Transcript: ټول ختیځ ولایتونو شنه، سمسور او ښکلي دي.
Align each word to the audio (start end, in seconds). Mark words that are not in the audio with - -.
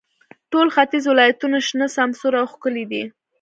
ټول 0.51 0.67
ختیځ 0.75 1.03
ولایتونو 1.07 1.57
شنه، 1.67 1.87
سمسور 1.97 2.33
او 2.41 2.45
ښکلي 2.53 2.85
دي. 2.91 3.03